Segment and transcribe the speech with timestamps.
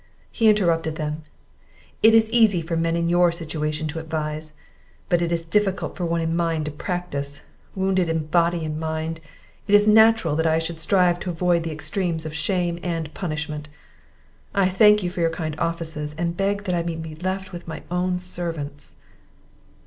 [0.31, 1.21] He interrupted them.
[2.01, 4.55] "It is easy for men in your situation to advise,
[5.09, 7.43] but it is difficult for one in mine to practise;
[7.75, 9.19] wounded in body and mind,
[9.67, 13.67] it is natural that I should strive to avoid the extremes of shame and punishment;
[14.55, 17.83] I thank you for your kind offices, and beg I may be left with my
[17.91, 18.95] own servants."